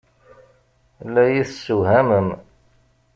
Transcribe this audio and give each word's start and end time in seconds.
La 1.13 1.21
iyi-tessewhamem. 1.27 2.29